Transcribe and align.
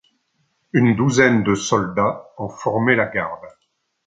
Une 0.73 0.95
douzaine 0.95 1.43
de 1.43 1.53
soldats 1.53 2.31
en 2.37 2.49
formaient 2.49 2.95
la 2.95 3.05
garde. 3.05 3.45